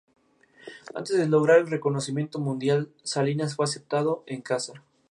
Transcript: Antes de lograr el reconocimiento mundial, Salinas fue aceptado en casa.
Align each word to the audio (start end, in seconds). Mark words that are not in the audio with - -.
Antes 0.95 1.15
de 1.15 1.27
lograr 1.27 1.59
el 1.59 1.69
reconocimiento 1.69 2.39
mundial, 2.39 2.89
Salinas 3.03 3.55
fue 3.55 3.65
aceptado 3.65 4.23
en 4.25 4.41
casa. 4.41 4.73